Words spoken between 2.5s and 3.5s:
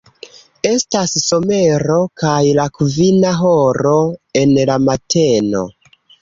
la kvina